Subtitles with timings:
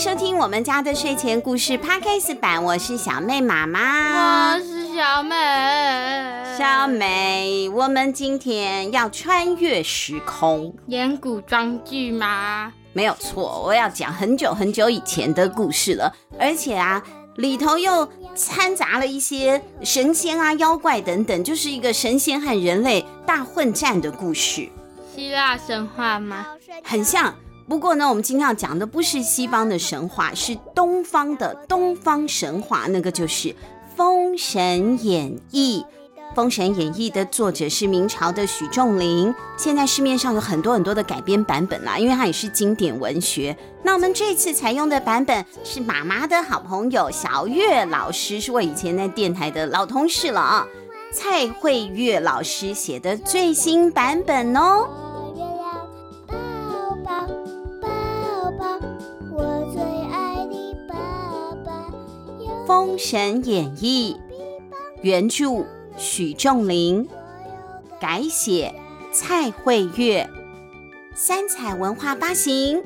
[0.00, 5.36] 收听我们家的睡前故事 Podcast 版，我是小妹妈妈，我是小妹，
[6.56, 12.72] 小美，我们今天要穿越时空，演古装剧吗？
[12.94, 17.02] 没有错，我要讲很久很久以前的故事了，而且啊，
[17.36, 24.66] 里头又掺杂了一些神仙啊、妖怪等等，就是一个神仙和人类大混战的故事。
[25.14, 26.46] 希腊神话吗？
[26.82, 27.34] 很像。
[27.70, 33.48] 不过呢，我们今天要讲的不是西方的神话，是东方的东方神话，那个就是
[33.94, 35.86] 《封神演义》。
[36.34, 43.56] 《封神演义》的作者是明朝的许仲林，现在市面上有很多很多的改编版本啦，因为它也是经典文学。
[43.84, 50.66] 那我们这次采用的版本是妈妈的好朋友小月老师，是我以前在电台的老同事了啊，
[51.12, 54.88] 蔡慧月老师写的最新版本哦。
[62.70, 64.16] 《封神演义》
[65.02, 67.08] 原著许仲林，
[68.00, 68.72] 改写
[69.10, 70.30] 蔡慧月，
[71.12, 72.80] 三彩文化发行。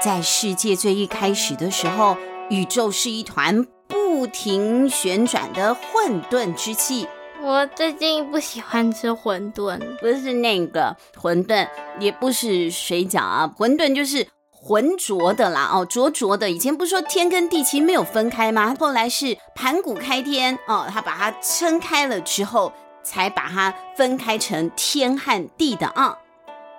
[0.00, 2.16] 在世界最一开始的时候，
[2.48, 7.06] 宇宙是一团不停旋转的混沌之气。
[7.42, 11.68] 我最近不喜欢吃馄饨，不是那个馄饨，
[11.98, 16.50] 也不是水饺啊，馄饨就是浑浊的啦，哦，浊浊的。
[16.50, 18.74] 以前不是说天跟地其实没有分开吗？
[18.80, 22.72] 后来是盘古开天哦，他把它撑开了之后，
[23.02, 26.16] 才把它分开成天和地的啊。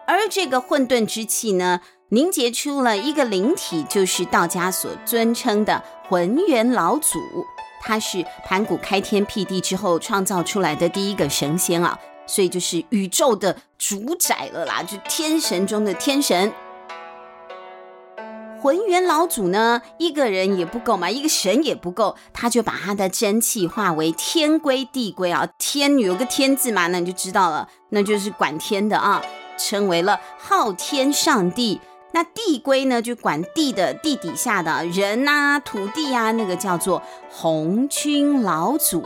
[0.08, 1.80] 而这个混沌之气呢，
[2.14, 7.18] 凝结出了一个灵体，就是道家所尊称的浑元老祖。
[7.80, 16.52] 他是盘古开天辟地之后创造出来的第一个神仙啊，所以就是宇宙的主宰了啦，就天神中的天神。
[18.62, 29.24] 浑元老祖呢，一个人也不够嘛，一个神也不够，他就把他的真气化为天龟地龟啊，天有个天字嘛，那你就知道了，那就是管天的啊，
[29.58, 31.80] 称为了昊天上帝。
[32.14, 39.06] 那地龟呢，就管地的地底下的人呐、土地啊，那个叫做红军老祖。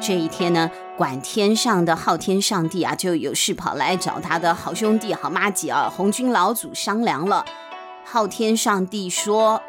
[0.00, 7.46] 这一天呢，管天上的昊天上帝啊，就有事跑来找他的好兄弟、好妈吉啊，红军老祖商量了。
[8.04, 9.62] 昊天上帝说：“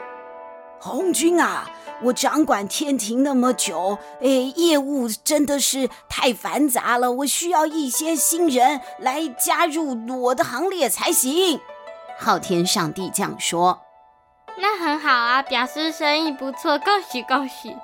[0.81, 1.69] 红军啊。”
[2.03, 11.59] 我掌管天庭那么久，哎，业务真的是太繁杂了，我需要一些新人来加入我的行列才行。
[12.19, 13.79] 昊天上帝这样说。
[14.57, 17.75] 那很好啊，表示生意不错，恭喜恭喜。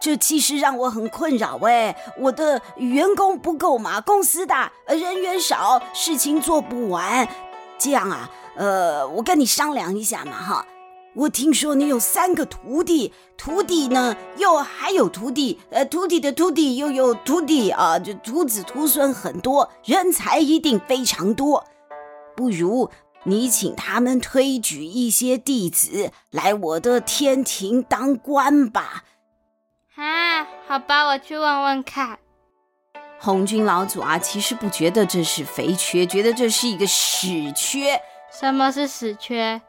[0.00, 7.28] 这其实让我很困扰哎，我的员工不够嘛，公司大，人员少，事情做不完。
[7.78, 10.66] 这样啊，呃，我跟你商量一下嘛，哈。
[11.20, 21.66] 我听说你有三个徒弟，徒弟呢又还有徒弟，呃，徒弟的徒弟又有徒弟啊，这徒子徒孙很多，人才一定非常多。
[22.34, 22.88] 不如
[23.24, 29.04] 你请他们推举一些弟子来我的天庭当官吧。
[29.96, 32.18] 啊，好吧，我去问问看。
[33.18, 38.00] 红军老祖啊，其实不觉得这是肥缺，觉得这是一个屎缺。
[38.32, 39.60] 什么是屎缺？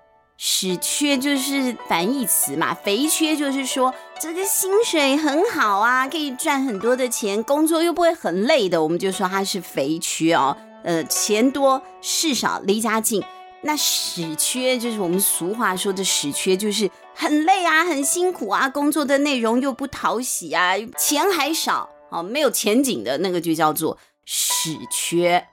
[0.44, 10.58] 屎缺就是反义词嘛，肥缺就是说这个薪水很好啊，可以赚很多的钱，工作又不会很累的，我们就说它是肥缺哦。
[10.84, 13.24] 呃，钱多事少，离家近。
[13.62, 23.96] 那屎缺就是我们俗话说的屎缺，就是很累啊，很辛苦啊，工作的内容又不讨喜啊，钱还少，哦，没有前景的那个就叫做
[24.26, 25.46] 屎缺。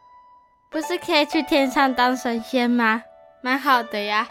[0.70, 3.02] 不是可以去天上当神仙吗？
[3.42, 4.26] 蛮好的呀。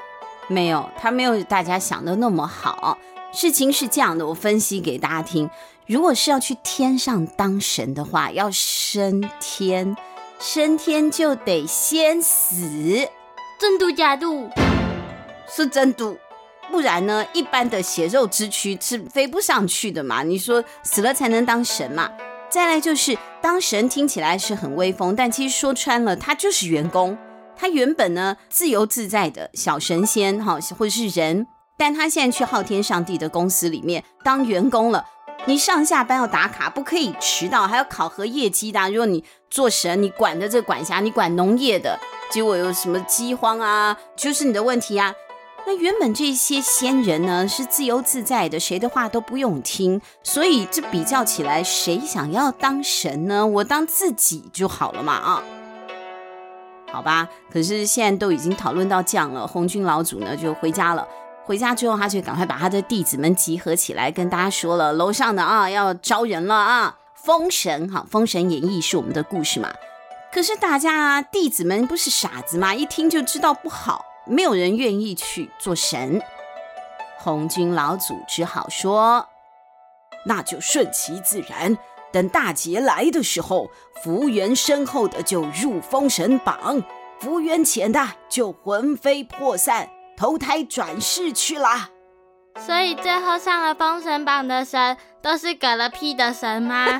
[0.47, 2.97] 没有，他没有大家想的那么好。
[3.33, 5.49] 事情是这样的，我分析给大家听。
[5.85, 9.95] 如果是要去天上当神的话，要升天，
[10.39, 13.07] 升天就得先死。
[13.59, 14.49] 真度假度
[15.49, 16.17] 是真度，
[16.71, 20.23] 不然呢，一般的血肉之躯是飞不上去的嘛。
[20.23, 22.09] 你说死了才能当神嘛？
[22.49, 27.17] 再来就是当神，听起来是很威风，但其实说穿了，他就是员工。
[27.57, 35.05] 他原本呢自由自在的小神仙哈，或者是人，但他现在去昊天上帝的公司里面当员工了。
[35.45, 38.89] 你上下班要打卡，不可以迟到，还要考核业绩的。
[38.89, 41.97] 如果你做神，你管的这管辖，你管农业的，
[42.29, 45.13] 结果有什么饥荒啊，就是你的问题啊。
[45.65, 53.45] 那原本这些仙人呢是自由自在的，谁的话都不用听，所以这比较起来，谁想要当神呢？
[53.45, 55.43] 我当自己就好了嘛啊。
[56.91, 61.07] 好吧，可是现在都已经讨论到这样了，红军老祖呢就回家了。
[61.45, 66.97] 回家之后，他就赶快把他的弟子们集合起来，跟大家说了：楼上的啊要招人了啊！
[67.13, 69.69] 封神哈，《封神演义》是我们的故事嘛。
[70.31, 76.21] 可是大家，弟子们不是傻子嘛，一听就知道不好，没有人愿意去做神。
[77.17, 79.27] 红军老祖只好说
[80.25, 81.77] ：“那就顺其自然。”
[82.11, 83.69] 等大劫来的时候，
[84.03, 86.83] 福缘深厚的就入封神榜，
[87.19, 91.89] 福缘浅的就魂飞魄散，投胎转世去了。
[92.59, 96.99] 所以最后上了封神榜的神都是嗝了屁的神吗？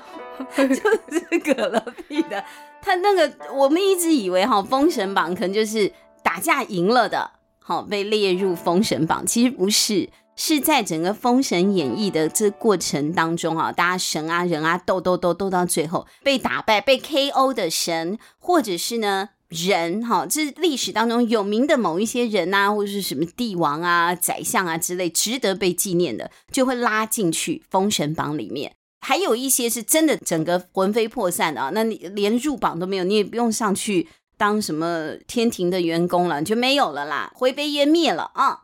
[0.56, 2.44] 就是嗝了屁的。
[2.82, 5.92] 他那个我们一直以为哈，封神榜可能就是
[6.22, 7.30] 打架赢了的，
[7.60, 10.10] 好被列入封神榜，其实不是。
[10.42, 28.72] 是在整个《封神演义》的这过程当中啊，大家神啊人啊斗斗斗斗到最后被打败被 KO 的神，或者是呢人哈，这是历史当中有名的某一些人啊，或者是什么帝王啊、宰相啊之类，值得被纪念的，就会拉进去封神榜里面。
[29.02, 34.08] 还有一些是真的整个魂飞魄散的啊，那你连入榜都没有，你也不用上去
[34.38, 38.62] 当什么天庭的员工了，就没有了啦，灰飞烟灭了啊。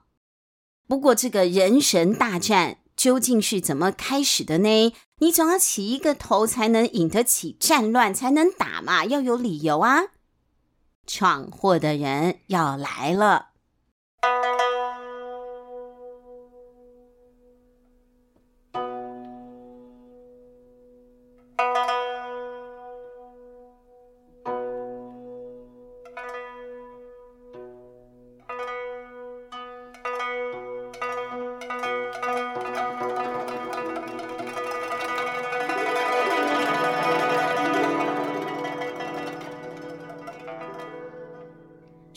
[0.88, 4.94] 不过，这个人神大战究竟是怎么开始的呢？
[5.18, 10.04] 你总要起一个头，才能引得起战乱，才能打嘛，要有理由啊！
[11.06, 13.50] 闯祸的人要来了。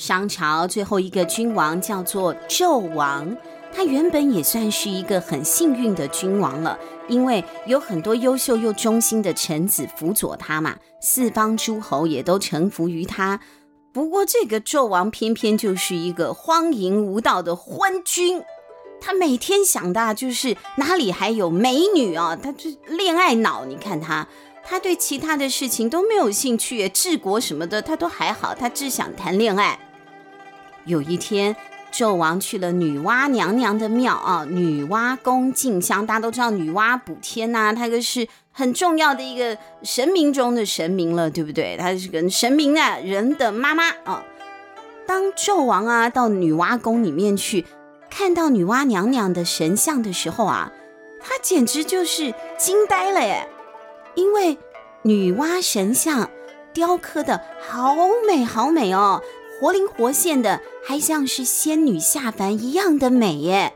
[0.10, 3.38] 商朝最后一个君王叫做纣王，
[3.72, 13.40] 他原本也算是一个很幸运的君王了，因为有很多优秀又忠心的臣子辅佐他嘛，四方诸侯也都臣服于他。
[13.94, 18.42] 不过这个纣王偏偏就是一个荒淫无道的昏君，
[19.00, 24.28] 他每天想的就是哪里还有美女啊，他就恋爱脑，你看他。
[24.64, 29.80] 他对其他的事情都没有兴趣，治国什么的他都还好，他只想谈恋爱。
[30.86, 31.56] 有一天，
[31.92, 36.06] 纣王去了女娲娘娘的庙啊，女娲宫进香。
[36.06, 41.76] 大家都知道女娲补天呐、啊，她就是很重要的一个神明中的神明了，对不对？
[41.78, 44.24] 她是个神明啊，人的妈妈啊。
[45.08, 47.66] 当纣王啊到女娲宫里面去，
[48.10, 50.72] 看到女娲娘娘的神像的时候啊，
[51.20, 53.48] 他简直就是惊呆了耶，
[54.14, 54.58] 因为
[55.02, 56.30] 女娲神像
[56.74, 57.96] 雕刻的好
[58.28, 59.22] 美好美哦。
[59.60, 63.74] 活灵活现的，还像是仙女下凡一样的美耶！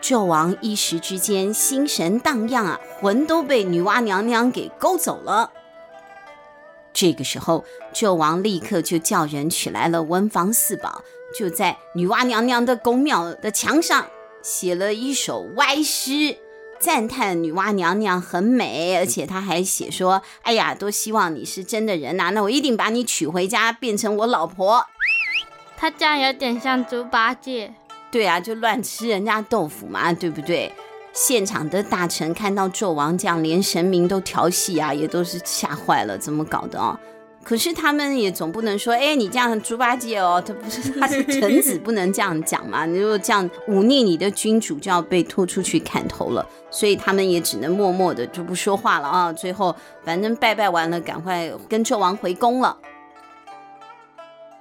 [0.00, 5.52] 纣王一时之间心神荡漾啊，魂都被女娲娘娘给勾走了。
[6.94, 11.02] 这个时候，纣王立刻就叫人取来了文房四宝，
[11.38, 14.06] 就在女娲娘娘的宫庙的墙上
[14.40, 16.38] 写了一首歪诗。
[16.82, 24.84] 赞叹女娲娘娘很美，而且他还写说：“哎呀，多希望你是真的人呐、啊，那我一定把你娶回家，变成我老婆。”
[25.78, 27.72] 他这样有点像猪八戒。
[28.10, 30.74] 对啊，就乱吃人家豆腐嘛，对不对？
[31.12, 36.98] 现场的大臣看到纣王这样，连神明都调戏啊，也都是吓坏了，怎么搞的哦？
[37.44, 42.86] 可是他们也总不能说，哎，你这样猪八戒哦，他不是他是 臣子，不能这样讲嘛。
[42.86, 46.46] 你如果这样忤逆你的君主，就要被拖出去砍头了。
[46.70, 49.32] 所以他们也只能默默的就不说话了啊。
[49.32, 52.76] 最后反正拜拜完了，赶快跟纣王回宫了。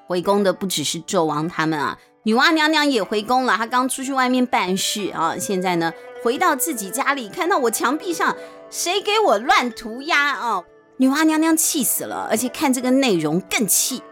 [0.07, 3.55] 回宫的不只是纣王他们啊，女娲娘娘也回宫了。
[3.55, 8.35] 她刚出去外面办事啊，现在呢回到自己家里，看到我墙壁上
[8.69, 10.63] 谁给我乱涂鸦啊？
[11.01, 14.03] 女娲娘娘气死了，而且看这个内容更气，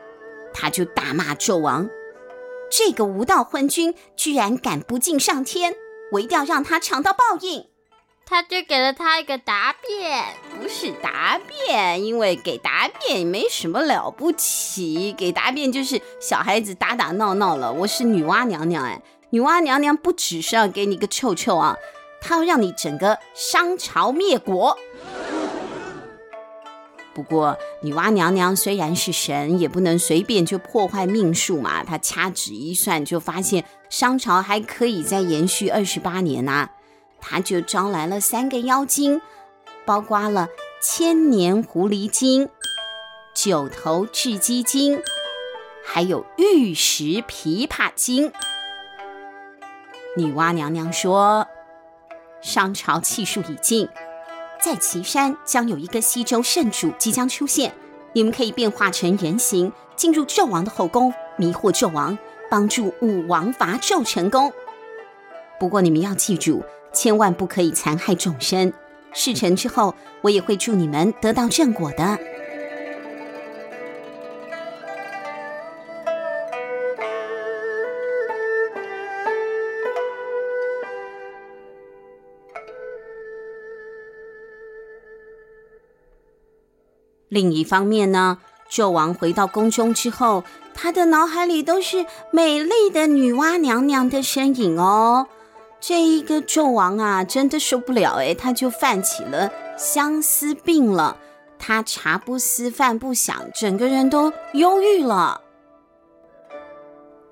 [0.52, 1.88] 她就大骂纣王
[2.68, 5.76] ：“这个无道昏君居然敢不敬上天，
[6.14, 7.68] 我一定要让他尝到报应。”
[8.26, 10.26] 他就给了他一个答辩，
[10.60, 17.72] 不是答辩，因为给答辩也没什么了不起，给答辩就是小孩子打打闹闹了。
[17.72, 21.78] 我是女娲娘娘，哎，女娲娘娘不只是要给你个臭臭啊，
[22.20, 24.76] 她要让你整个商朝灭国。
[27.14, 31.84] 不过女娲娘娘虽然是神，也不能随便就破坏命数嘛。
[31.84, 36.72] 她掐指一算，就发现商朝还可以再延续二十八年啊。
[37.20, 39.22] 她就招来了三个妖精，
[39.86, 40.48] 包括了
[40.82, 42.48] 千年狐狸精、
[43.34, 45.02] 九头雉鸡精，
[45.84, 48.32] 还有玉石琵琶精。
[50.16, 51.48] 女娲娘娘说
[52.42, 53.90] ：“商朝气数已尽，
[54.62, 57.74] 在岐山将有一个西周圣主即将出现，
[58.14, 62.18] 你们可以变化成人形，进入纣王的后宫，迷惑纣王，
[62.50, 64.52] 帮助武王伐纣成功。
[65.60, 68.74] 不过你们要记住。”千万不可以残害众生。
[69.14, 72.18] 事成之后，我也会祝你们得到正果的。
[87.30, 90.44] 另一方面呢，纣王回到宫中之后，
[90.74, 95.28] 他的脑海里都是美丽的女娲娘娘的身影哦。
[95.80, 101.18] 这一个纣王啊，真的受不了哎，他就犯起了相思病了。
[101.58, 105.42] 他茶不思饭不想，整个人都忧郁了。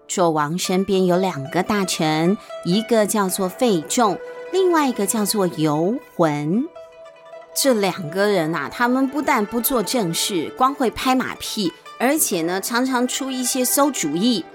[0.08, 4.18] 纣王身边有两个大臣，一个叫做费仲，
[4.54, 6.68] 另外一个叫做尤浑。
[7.60, 14.46] 这两个人啊，他们不但不做正事，光会拍马屁，而且呢，常常出一些馊主意。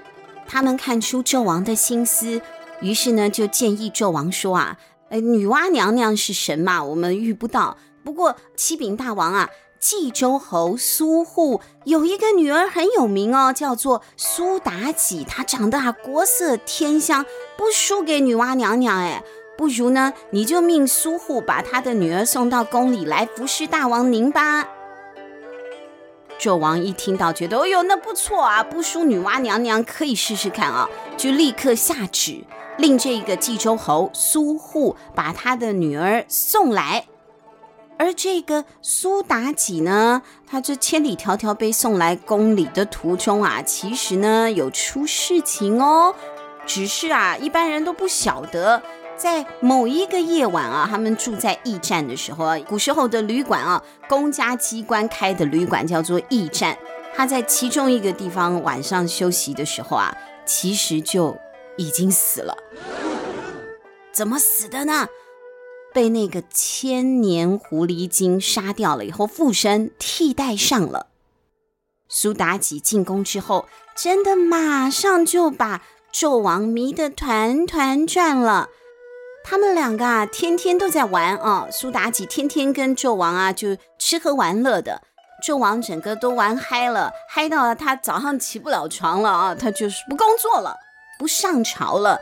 [0.46, 2.40] 他们看出纣王的心思。
[2.80, 4.78] 于是呢，就建议纣王说啊，
[5.08, 7.76] 呃，女娲娘娘是神嘛，我们遇不到。
[8.04, 17.26] 不过启禀大王啊，冀州侯苏护有一个女儿很有名哦，叫做苏妲己，她长得啊国色天香，
[17.58, 18.96] 不输给女娲娘娘。
[18.96, 19.24] 哎，
[19.56, 24.68] 不如呢，你就命苏护把他的女儿送到宫里来服侍大王您吧。
[26.38, 32.44] 纣王一听到，觉得，哎呦，那不错啊，不输女娲娘娘，可以试试看啊，就立刻下旨。
[32.78, 37.04] 令这个冀州侯苏护把他的女儿送来，
[37.98, 46.14] 而这个苏妲己呢，她这千里迢迢被送来宫里的途中啊，其实呢有出事情哦。
[46.64, 48.82] 只是啊，一般人都不晓得，
[49.16, 56.76] 在某一个夜晚啊，他们住在驿站的时候啊，古时候的旅馆啊，公家机关开的旅馆叫做驿站，
[57.14, 61.36] 他在其中一个地方晚上休息的时候啊，其实就。
[61.78, 62.54] 已经死了，
[64.12, 65.08] 怎么死的呢？
[65.94, 71.06] 被那个千年狐狸精杀掉了以后，附身替代上了。
[72.10, 73.66] 苏妲己进宫之后，
[73.96, 78.68] 真的马上就把纣王迷得团团转了。
[79.44, 81.66] 他们两个啊，天天都在玩啊。
[81.70, 85.02] 苏妲己天天跟纣王啊，就吃喝玩乐的。
[85.44, 90.76] 纣王整个都玩嗨了，嗨到了他早上起不了床了啊，他就是不工作了。
[91.18, 92.18] 不上朝了。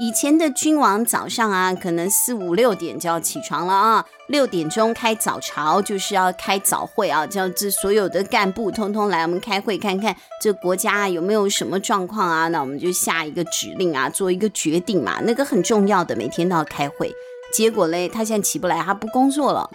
[0.00, 17.12] 以前的君王早上啊，可能四五六点就要起床了啊，六点钟开早朝，就是要开早会啊，叫这所有的干部通通来，我们开会看看这国家有没有什么状况啊，那我们就下一个指令啊，做一个决定嘛，那个很重要的，每天都要开会。
[17.52, 19.68] 结果嘞，他现在起不来，他不工作了。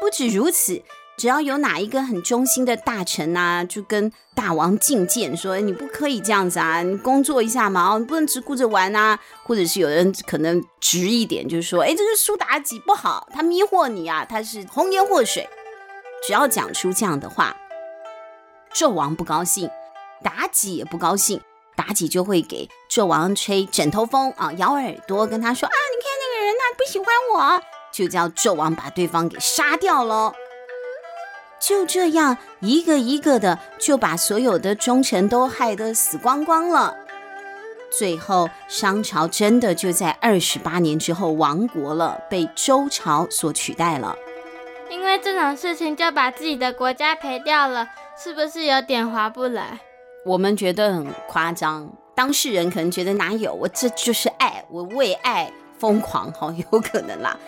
[0.00, 0.80] 不止如此。
[1.18, 15.48] 只要有哪一个很忠心的大臣啊，就跟大王进谏说：“你不可以这样子啊，你工作一下嘛，你不能只顾着玩啊。”或者是有人可能直一点，就是说：“哎，这个苏妲己不好，他迷惑你啊，他是红颜祸水。”
[16.24, 17.56] 只要讲出这样的话，
[18.72, 19.68] 纣王不高兴，
[20.22, 21.40] 妲己也不高兴，
[21.76, 30.32] 妲己就会给纣王吹枕头风啊，咬耳朵，跟他说：“啊，你看那个人他不喜欢我，就叫纣王把对方给杀掉喽。”
[31.68, 36.96] 就这样，一个一个的就把所有的忠臣都害得死光光了。
[37.90, 44.16] 最后，商朝真的就在二十八年之后亡国了，被周朝所取代了。
[44.88, 49.78] 因为这种事情就把自己的国家赔掉了，是不是有点划不来？
[50.24, 57.38] 我们觉得很夸张，当事人可能觉得哪有，我这就是爱，我为爱疯狂，好有可能啦。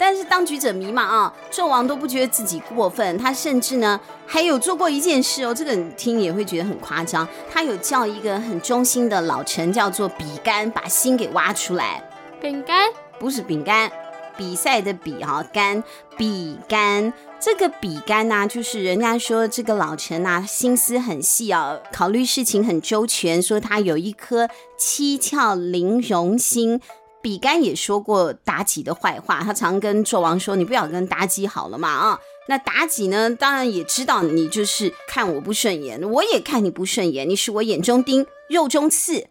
[0.00, 7.28] 但是当局者迷嘛啊，纣王都不觉得自己过分，他甚至呢还有做过一件事哦，这个你听也会觉得很夸张。
[7.52, 12.02] 他有叫一个很忠心的老臣叫做比干，把心给挖出来。
[12.40, 12.88] 饼干？
[13.18, 13.92] 不是饼干，
[14.38, 15.84] 比赛的比哈干
[16.16, 17.12] 比干。
[17.38, 26.80] 这个比干呐、啊，就是人家说这个老陈呐、啊，心思很细啊，考虑事情很周全，说他有一颗七窍玲珑心。
[27.22, 39.26] 比干也说过妲己的坏话，他常跟纣王说：“你不要跟妲己好了嘛啊。”那妲己呢，当然也知道你就是看我不顺眼，我也看你不顺眼，你是我眼中钉、肉中刺。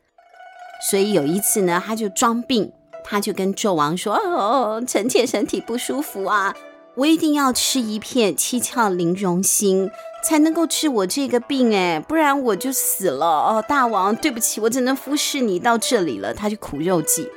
[0.90, 2.72] 所以有一次呢，他就装病，
[3.04, 6.56] 他就跟纣王说：“哦，臣妾身体不舒服啊。”
[6.96, 9.90] 我一定要吃一片七窍玲珑心，
[10.22, 13.64] 才能够治我这个病哎，不然我就死了哦！
[13.66, 16.34] 大王，对不起，我只能服侍你到这里了。
[16.34, 17.30] 他就苦肉计，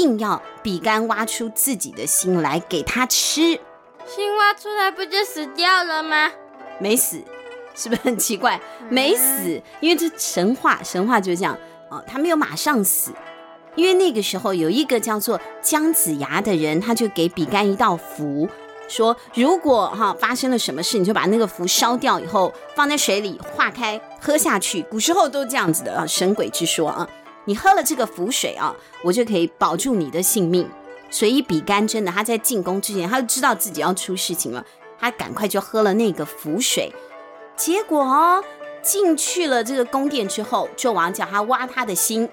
[0.00, 3.42] 硬要比干挖出自己的心来给他吃。
[4.06, 6.30] 心挖出来不就死掉了吗？
[6.78, 7.22] 没死，
[7.74, 8.60] 是不是很奇怪？
[8.88, 11.56] 没死，因为这神话，神话就是这样
[11.90, 13.12] 哦，他没有马上死，
[13.74, 18.48] 因为那个时候有一个叫做姜子牙的人，他就给比干一道符。
[18.88, 24.82] 说，如果哈发生了什么事，你就把那个符烧掉以后，放在水里化开喝下去。
[24.84, 27.06] 古时候都这样子的啊，神鬼之说啊，
[27.48, 30.68] 你喝了这个符水啊，我就可以保住你的性命。
[31.10, 34.62] 所以比干真的他在进宫之前，他就知道自己要出事情了，
[35.00, 36.92] 他赶快就喝了那个符水。
[37.56, 38.44] 结果哦，
[38.82, 42.28] 进去了这个宫殿之后，纣王叫他挖他的心，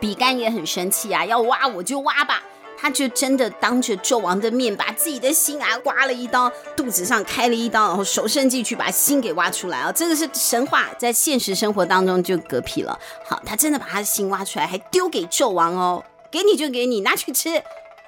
[0.00, 2.42] 比干也很生气啊，要挖我就挖吧。
[2.78, 9.90] 他就真的当着纣王的面，把自己的心啊刮了一刀，肚子上开了一刀，然后手伸进去把心给挖出来啊！
[9.90, 12.98] 这个是神话，在现实生活当中就嗝屁了。
[13.24, 17.62] 好，他真的把他的心挖出来，还丢给纣王哦，给你就给你，拿去吃，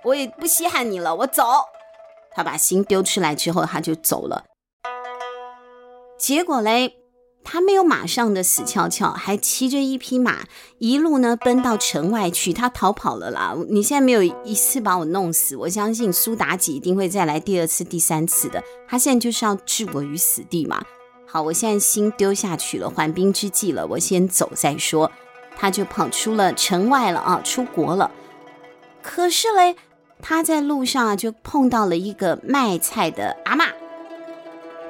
[0.05, 1.45] 我也不稀罕你了，我走。
[2.33, 4.45] 他把心丢出来之后，他就走了。
[6.19, 6.98] 结果嘞？
[7.51, 10.41] 他没有马上的死翘翘，还骑着一匹马，
[10.77, 12.53] 一路呢奔到城外去。
[12.53, 13.57] 他逃跑了啦！
[13.71, 18.63] 你现在没有一次把我弄死，我相信苏妲己一定会再来第二次、第三次的。
[18.87, 20.83] 他现在就是要置我于死地嘛。
[21.27, 25.11] 好，我现在心丢下去了，缓兵之计了，我先走再说。
[25.57, 28.11] 他就跑出了城外了啊，出国了。
[29.03, 29.75] 可是嘞，
[30.21, 33.69] 他在路上啊就碰到了一个卖菜的阿嬷。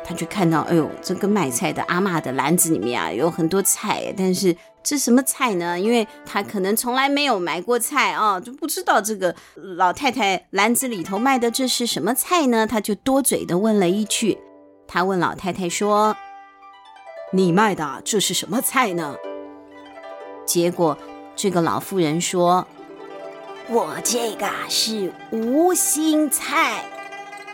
[0.09, 5.79] 他就看到，哎呦，这个卖菜的阿嬷的篮子里面啊，有很多菜，但是这什么菜呢？
[5.79, 9.35] 因为他可能从来没有买过菜啊，就不知道这个
[9.77, 12.67] 老太太篮子里头卖的这是什么菜呢？
[12.67, 14.39] 他就多嘴的问了一句，
[14.87, 16.17] 他问老太太说
[17.35, 19.15] ：“你卖的这是什么菜呢？”
[20.47, 20.97] 结果
[21.37, 22.67] 这个老妇人说
[23.69, 26.83] ：“我这个是无心菜。”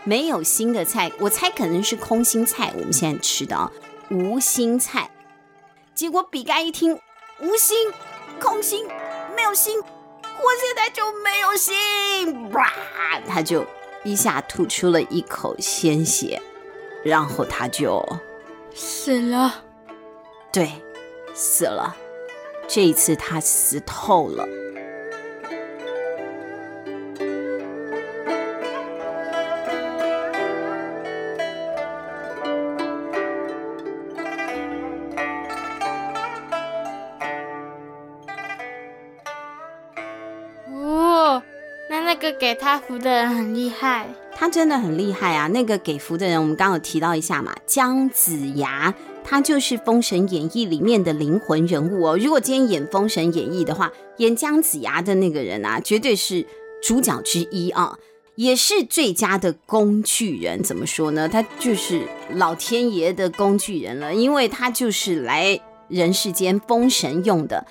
[0.05, 2.71] 没有心的菜，我猜可能是空心菜。
[2.77, 3.71] 我们现在吃的啊，
[4.09, 5.09] 无心菜。
[5.93, 6.93] 结果比干一听，
[7.41, 7.91] 无心、
[8.39, 8.85] 空心、
[9.35, 9.85] 没有心，我
[10.61, 12.71] 现在就没有心，哇！
[13.27, 13.65] 他就
[14.03, 16.39] 一下吐出了一口鲜血，
[17.03, 18.05] 然后他就
[18.75, 19.63] 死了。
[20.53, 20.71] 对，
[21.33, 21.95] 死了。
[22.67, 24.47] 这一次他死透了。
[42.45, 45.47] 给他符的人很厉害，他真的很厉害啊！
[45.47, 52.17] 那个给符的人，我们刚刚有提到一下嘛，姜子牙，他就是《封神演义》里面的灵魂人物哦。
[52.21, 56.45] 如果今天演《封神演义》的话，演姜子牙的那个人啊，绝对是
[56.83, 57.97] 主角之一啊，
[58.35, 60.61] 也是最佳的工具人。
[60.61, 61.27] 怎么说呢？
[61.27, 62.03] 他就是
[62.35, 67.65] 老天爷的工具人了，因为他就是来人世间封神用的。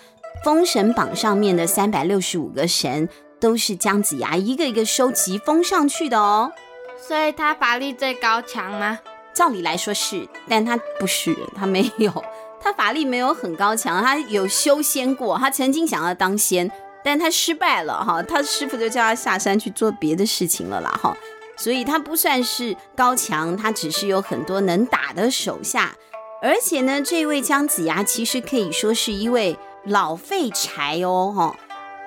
[0.45, 3.09] 封神榜上面的三百六十五个神。
[3.41, 6.53] 都是姜子牙一个一个收集封上去的哦，
[6.97, 8.99] 所以他法力最高强吗？
[9.35, 12.25] 照理来说是，但他不是，他没有，
[12.61, 16.71] 他法力没有很高强，他有修仙过，他曾经想要当仙，
[17.05, 21.17] 但他失败了哈，他师傅就叫他下山去做别的事情了啦哈，
[21.57, 25.97] 所以他不算是高强，他只是有很多能打的手下，
[26.41, 31.57] 而且呢，这位姜子牙其实可以说是一位老废柴哦哈。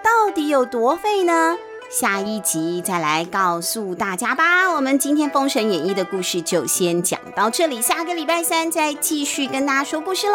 [0.07, 1.57] 到底有多废呢？
[1.89, 4.71] 下一集再来告诉大家吧。
[4.71, 10.33] 我们今天《封神演义》的故事就先讲到这里，下个礼拜三再继续跟大家说故事喽。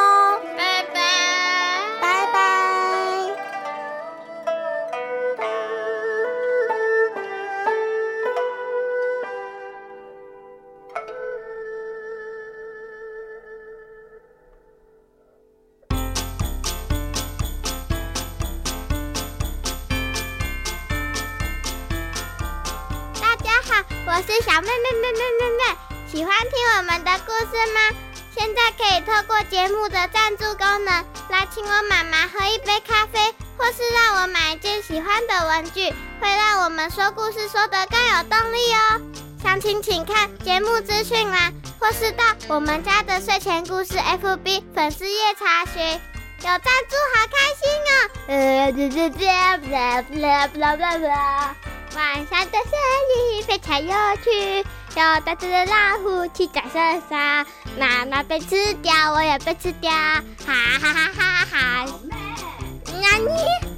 [0.58, 1.32] 拜拜，
[29.62, 35.88] 节目的赞助功能来请我妈妈喝一杯咖啡，或是让我买一件喜欢的文具，
[36.20, 39.01] 会让我们说故事说得更有动力哦。
[39.40, 46.01] 详情请看节目资讯栏，或是到我们家的睡前故事 FB 粉丝页查询。
[46.44, 47.92] 有赞助，好开心哦！
[48.26, 51.57] 呃，嘚嘚嘚，不啦不啦不啦不啦啦。
[51.94, 52.72] 晚上的森
[53.14, 57.46] 林非常有趣，有大只的老虎骑在身上，
[57.78, 61.87] 妈妈被吃掉，我也被吃掉，哈哈哈哈哈哈！
[62.87, 63.71] 那你？